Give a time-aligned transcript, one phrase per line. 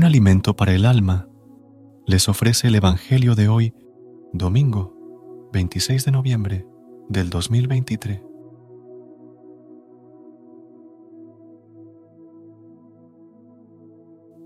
[0.00, 1.28] Un alimento para el alma
[2.06, 3.74] les ofrece el Evangelio de hoy,
[4.32, 4.96] domingo
[5.52, 6.66] 26 de noviembre
[7.10, 8.22] del 2023.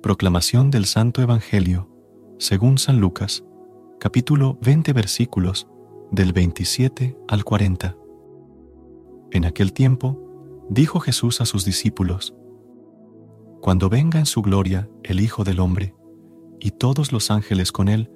[0.03, 1.89] Proclamación del Santo Evangelio
[2.41, 3.45] según San Lucas,
[4.01, 5.69] capítulo 20 versículos
[6.11, 7.97] del 27 al 40.
[9.31, 10.21] En aquel tiempo,
[10.69, 12.35] dijo Jesús a sus discípulos,
[13.65, 15.95] cuando venga en su gloria el Hijo del Hombre,
[16.61, 18.11] y todos los ángeles con él,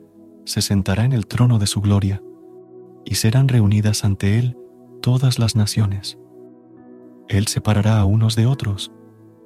[0.45, 2.23] se sentará en el trono de su gloria,
[3.07, 4.59] y serán reunidas ante él
[5.01, 6.19] todas las naciones.
[7.29, 8.93] Él separará a unos de otros,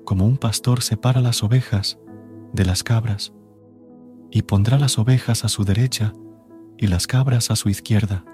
[0.05, 2.01] como un pastor separa las ovejas
[2.53, 3.33] de las cabras,
[4.33, 6.15] y pondrá las ovejas a su derecha
[6.79, 8.25] y las cabras a su izquierda.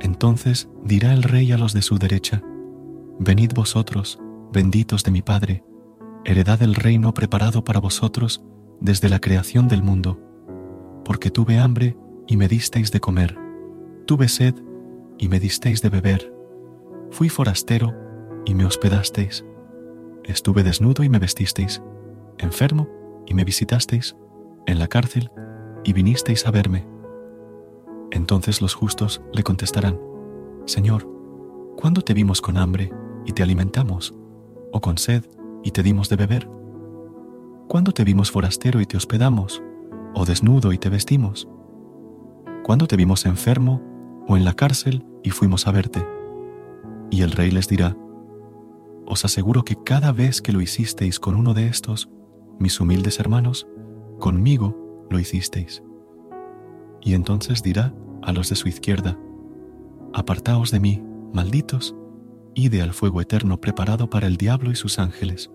[0.00, 2.42] Entonces dirá el rey a los de su derecha,
[3.18, 4.18] Venid vosotros,
[4.54, 5.64] benditos de mi Padre,
[6.24, 8.44] heredad del reino preparado para vosotros
[8.80, 10.18] desde la creación del mundo,
[11.04, 11.96] porque tuve hambre
[12.26, 13.38] y me disteis de comer,
[14.06, 14.54] tuve sed
[15.18, 16.32] y me disteis de beber,
[17.10, 17.94] fui forastero
[18.44, 19.44] y me hospedasteis,
[20.24, 21.82] estuve desnudo y me vestisteis,
[22.38, 22.88] enfermo
[23.26, 24.16] y me visitasteis,
[24.66, 25.30] en la cárcel
[25.84, 26.86] y vinisteis a verme.
[28.10, 29.98] Entonces los justos le contestarán,
[30.66, 31.08] Señor,
[31.76, 32.92] ¿cuándo te vimos con hambre
[33.26, 34.14] y te alimentamos,
[34.72, 35.24] o con sed
[35.62, 36.48] y te dimos de beber?
[37.68, 39.62] ¿Cuándo te vimos forastero y te hospedamos,
[40.14, 41.48] o desnudo y te vestimos?
[42.64, 43.82] ¿Cuándo te vimos enfermo
[44.28, 46.06] o en la cárcel y fuimos a verte?
[47.10, 47.96] Y el rey les dirá,
[49.06, 52.10] Os aseguro que cada vez que lo hicisteis con uno de estos,
[52.58, 53.66] mis humildes hermanos,
[54.18, 55.82] conmigo lo hicisteis.
[57.00, 59.18] Y entonces dirá a los de su izquierda,
[60.14, 61.02] Apartaos de mí,
[61.32, 61.96] malditos,
[62.54, 65.50] ide al fuego eterno preparado para el diablo y sus ángeles,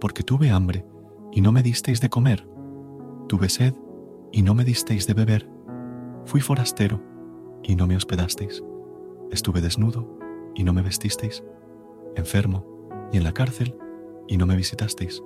[0.00, 0.84] porque tuve hambre
[1.32, 2.46] y no me disteis de comer,
[3.28, 3.74] tuve sed
[4.32, 5.48] y no me disteis de beber,
[6.24, 7.00] fui forastero
[7.62, 8.62] y no me hospedasteis,
[9.30, 10.18] estuve desnudo
[10.54, 11.44] y no me vestisteis,
[12.16, 12.66] enfermo
[13.12, 13.76] y en la cárcel
[14.28, 15.22] y no me visitasteis.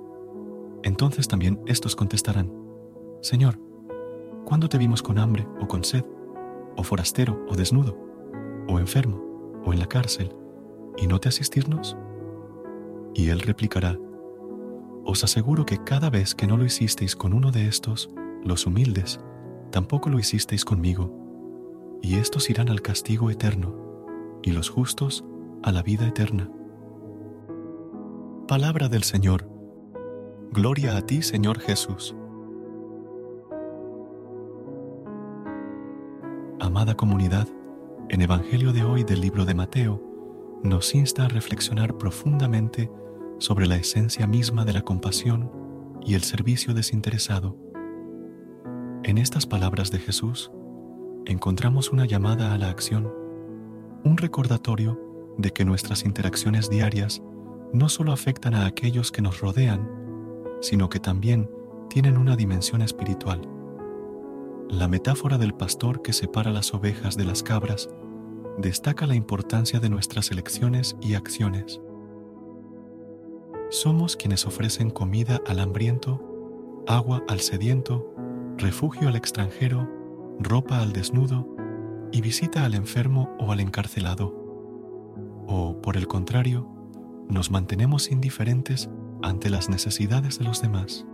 [0.83, 2.53] Entonces también estos contestarán,
[3.21, 3.59] Señor,
[4.45, 6.05] ¿cuándo te vimos con hambre o con sed,
[6.77, 7.97] o forastero o desnudo,
[8.67, 10.33] o enfermo o en la cárcel?
[11.01, 11.97] Y no te asistirnos?
[13.13, 13.97] Y él replicará,
[15.05, 18.09] Os aseguro que cada vez que no lo hicisteis con uno de estos,
[18.43, 19.19] los humildes,
[19.71, 23.75] tampoco lo hicisteis conmigo, y estos irán al castigo eterno,
[24.43, 25.25] y los justos
[25.63, 26.49] a la vida eterna.
[28.47, 29.47] Palabra del Señor.
[30.51, 32.15] Gloria a ti, Señor Jesús.
[36.59, 37.47] Amada comunidad,
[38.09, 40.08] en Evangelio de hoy del libro de Mateo,
[40.63, 42.91] nos insta a reflexionar profundamente
[43.37, 45.51] sobre la esencia misma de la compasión
[46.05, 47.55] y el servicio desinteresado.
[49.03, 50.51] En estas palabras de Jesús
[51.25, 53.11] encontramos una llamada a la acción,
[54.03, 54.99] un recordatorio
[55.37, 57.21] de que nuestras interacciones diarias
[57.71, 59.89] no solo afectan a aquellos que nos rodean,
[60.61, 61.49] sino que también
[61.89, 63.41] tienen una dimensión espiritual.
[64.69, 67.89] La metáfora del pastor que separa las ovejas de las cabras
[68.57, 71.79] destaca la importancia de nuestras elecciones y acciones.
[73.69, 78.13] Somos quienes ofrecen comida al hambriento, agua al sediento,
[78.57, 79.87] refugio al extranjero,
[80.39, 81.47] ropa al desnudo
[82.11, 84.33] y visita al enfermo o al encarcelado.
[85.47, 86.67] O, por el contrario,
[87.29, 88.89] nos mantenemos indiferentes
[89.21, 91.05] ante las necesidades de los demás.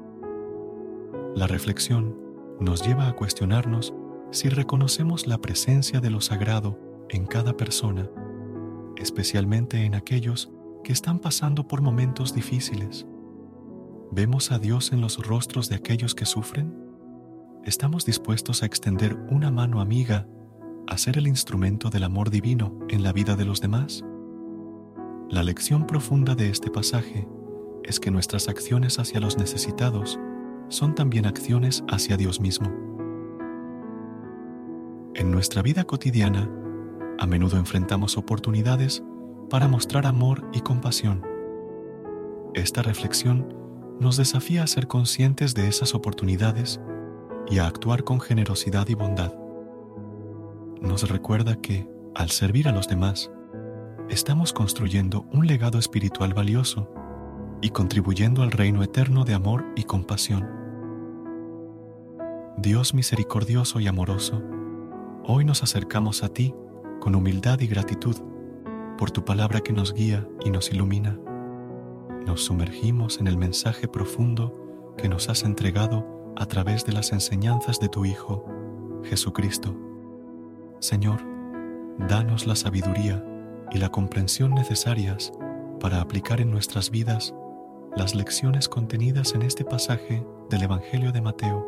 [1.35, 2.17] La reflexión
[2.61, 3.93] nos lleva a cuestionarnos
[4.31, 6.79] si reconocemos la presencia de lo sagrado
[7.09, 8.09] en cada persona,
[8.97, 10.51] especialmente en aquellos
[10.83, 13.05] que están pasando por momentos difíciles.
[14.11, 16.73] ¿Vemos a Dios en los rostros de aquellos que sufren?
[17.63, 20.27] ¿Estamos dispuestos a extender una mano amiga
[20.87, 24.03] a ser el instrumento del amor divino en la vida de los demás?
[25.29, 27.27] La lección profunda de este pasaje
[27.83, 30.19] es que nuestras acciones hacia los necesitados
[30.69, 32.71] son también acciones hacia Dios mismo.
[35.15, 36.49] En nuestra vida cotidiana,
[37.19, 39.03] a menudo enfrentamos oportunidades
[39.49, 41.23] para mostrar amor y compasión.
[42.53, 43.53] Esta reflexión
[43.99, 46.81] nos desafía a ser conscientes de esas oportunidades
[47.49, 49.33] y a actuar con generosidad y bondad.
[50.81, 53.31] Nos recuerda que, al servir a los demás,
[54.09, 56.89] estamos construyendo un legado espiritual valioso
[57.61, 60.47] y contribuyendo al reino eterno de amor y compasión.
[62.57, 64.41] Dios misericordioso y amoroso,
[65.25, 66.53] hoy nos acercamos a ti
[66.99, 68.15] con humildad y gratitud
[68.97, 71.19] por tu palabra que nos guía y nos ilumina.
[72.25, 77.79] Nos sumergimos en el mensaje profundo que nos has entregado a través de las enseñanzas
[77.79, 78.45] de tu Hijo,
[79.03, 79.75] Jesucristo.
[80.79, 81.21] Señor,
[81.97, 83.23] danos la sabiduría
[83.71, 85.31] y la comprensión necesarias
[85.79, 87.33] para aplicar en nuestras vidas
[87.95, 91.65] las lecciones contenidas en este pasaje del Evangelio de Mateo.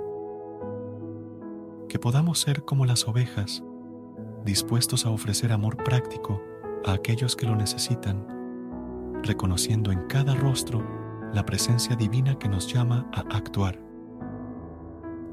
[1.87, 3.63] Que podamos ser como las ovejas,
[4.47, 6.41] dispuestos a ofrecer amor práctico
[6.85, 8.25] a aquellos que lo necesitan,
[9.21, 10.87] reconociendo en cada rostro
[11.33, 13.79] la presencia divina que nos llama a actuar.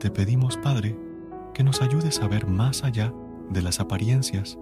[0.01, 0.99] Te pedimos, Padre,
[1.55, 3.15] que nos ayudes a ver más allá
[3.51, 4.59] de las apariencias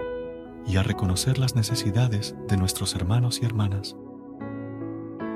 [0.66, 3.96] y a reconocer las necesidades de nuestros hermanos y hermanas.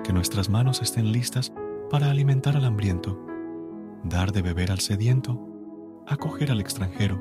[0.04, 1.54] Que nuestras manos estén listas
[1.90, 3.19] para alimentar al hambriento,
[4.04, 5.40] dar de beber al sediento,
[6.06, 7.19] acoger al extranjero,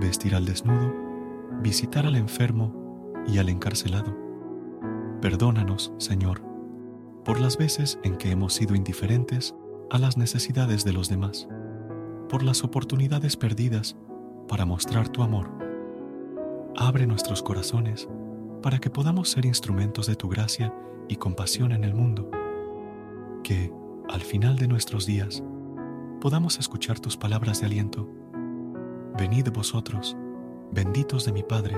[0.00, 1.07] vestir al desnudo,
[1.62, 4.16] visitar al enfermo y al encarcelado.
[5.20, 6.42] Perdónanos, Señor,
[7.24, 9.54] por las veces en que hemos sido indiferentes
[9.90, 11.48] a las necesidades de los demás,
[12.28, 13.96] por las oportunidades perdidas
[14.46, 15.68] para mostrar tu amor
[16.78, 18.08] abre nuestros corazones
[18.62, 20.72] para que podamos ser instrumentos de tu gracia
[21.08, 22.30] y compasión en el mundo.
[23.42, 23.72] Que,
[24.08, 25.42] al final de nuestros días,
[26.20, 28.08] podamos escuchar tus palabras de aliento.
[29.16, 30.16] Venid vosotros,
[30.70, 31.76] benditos de mi Padre,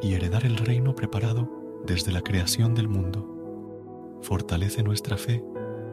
[0.00, 1.48] y heredar el reino preparado
[1.84, 4.18] desde la creación del mundo.
[4.22, 5.44] Fortalece nuestra fe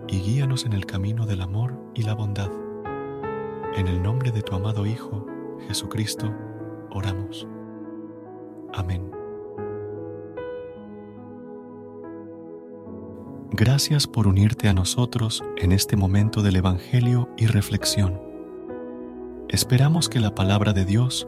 [0.08, 2.52] y guíanos en el camino del amor y la bondad.
[3.76, 5.26] En el nombre de tu amado Hijo,
[5.68, 6.34] Jesucristo,
[6.92, 7.48] oramos.
[8.74, 9.12] Amén.
[13.52, 18.22] Gracias por unirte a nosotros en este momento del Evangelio y reflexión.
[19.50, 21.28] Esperamos que la palabra de Dios